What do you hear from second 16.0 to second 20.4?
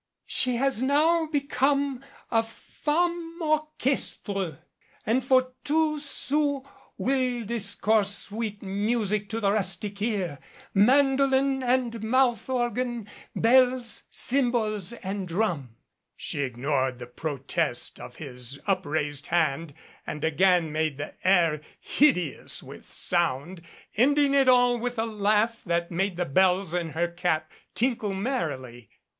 She ignored the protest of his upraised hand and